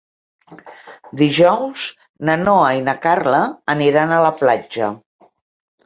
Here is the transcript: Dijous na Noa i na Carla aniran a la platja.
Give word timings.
Dijous 1.21 1.83
na 2.31 2.39
Noa 2.47 2.73
i 2.81 2.83
na 2.91 2.99
Carla 3.07 3.45
aniran 3.79 4.15
a 4.19 4.23
la 4.29 4.37
platja. 4.45 4.95